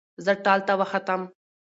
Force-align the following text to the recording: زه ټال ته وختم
زه 0.25 0.31
ټال 0.43 0.59
ته 0.67 0.73
وختم 0.79 1.21